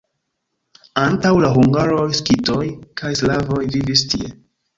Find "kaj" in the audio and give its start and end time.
3.03-3.13